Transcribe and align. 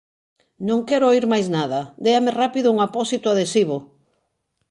Non 0.67 0.79
quero 0.87 1.05
oír 1.11 1.25
máis 1.33 1.47
nada! 1.57 1.79
Déame 2.05 2.31
rápido 2.41 2.67
un 2.75 2.79
apósito 2.87 3.27
adhesivo! 3.29 3.77